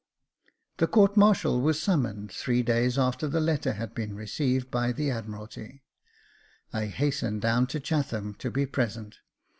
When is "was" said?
1.61-1.79